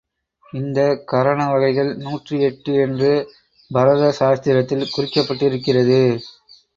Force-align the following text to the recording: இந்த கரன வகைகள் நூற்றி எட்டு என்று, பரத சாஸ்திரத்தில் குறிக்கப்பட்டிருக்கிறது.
இந்த 0.53 0.79
கரன 1.11 1.41
வகைகள் 1.51 1.95
நூற்றி 1.97 2.39
எட்டு 2.41 2.73
என்று, 2.73 3.11
பரத 3.71 4.07
சாஸ்திரத்தில் 4.19 4.89
குறிக்கப்பட்டிருக்கிறது. 4.95 5.99